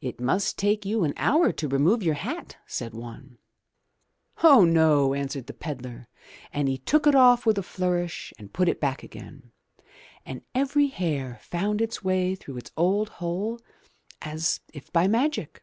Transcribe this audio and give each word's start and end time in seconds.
"It 0.00 0.20
must 0.20 0.58
take 0.58 0.84
you 0.84 1.04
an 1.04 1.12
hour 1.16 1.52
to 1.52 1.68
remove 1.68 2.02
your 2.02 2.16
hat/* 2.16 2.56
said 2.66 2.92
one. 2.92 3.38
0h, 4.38 4.68
no," 4.68 5.14
answered 5.14 5.46
the 5.46 5.52
pedlar, 5.54 6.08
and 6.52 6.68
he 6.68 6.76
took 6.78 7.06
it 7.06 7.14
off 7.14 7.46
with 7.46 7.56
a 7.56 7.62
flourish 7.62 8.34
and 8.36 8.52
put 8.52 8.68
it 8.68 8.80
back 8.80 9.04
again, 9.04 9.52
and 10.26 10.42
every 10.56 10.88
hair 10.88 11.38
found 11.40 11.80
its 11.80 12.02
way 12.02 12.34
through 12.34 12.56
its 12.56 12.72
old 12.76 13.08
hole 13.22 13.60
as 14.20 14.58
if 14.72 14.92
by 14.92 15.06
magic! 15.06 15.62